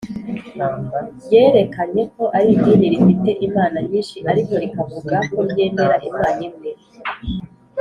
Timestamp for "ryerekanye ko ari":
1.23-2.47